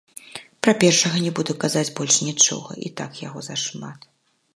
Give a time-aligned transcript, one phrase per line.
[0.67, 4.09] Пра першага не буду казаць больш нічога, і так яго зашмат.